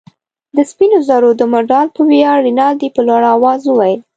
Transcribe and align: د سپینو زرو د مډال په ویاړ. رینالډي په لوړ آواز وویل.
د 0.55 0.57
سپینو 0.71 0.97
زرو 1.07 1.29
د 1.35 1.41
مډال 1.51 1.87
په 1.95 2.01
ویاړ. 2.09 2.37
رینالډي 2.45 2.89
په 2.95 3.01
لوړ 3.07 3.21
آواز 3.35 3.61
وویل. 3.65 4.01